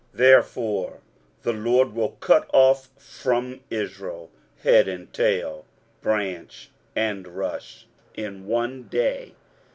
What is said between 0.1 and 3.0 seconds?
23:009:014 Therefore the LORD will cut off